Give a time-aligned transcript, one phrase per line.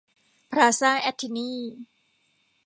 [0.51, 1.51] พลาซ่าแอทธินี